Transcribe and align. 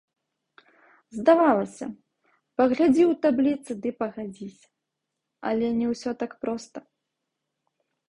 Здавалася, 1.17 1.85
паглядзі 2.61 3.03
ў 3.11 3.19
табліцы 3.27 3.71
ды 3.85 3.89
пагадзіся, 4.03 4.67
але 5.53 5.67
не 5.81 5.87
ўсё 5.95 6.11
так 6.25 6.31
проста. 6.45 6.77